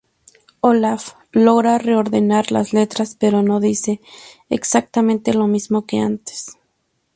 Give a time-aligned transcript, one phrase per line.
[0.61, 4.01] Olaf logra reordenar las letras, pero no dice
[4.49, 6.57] exactamente lo mismo que antes.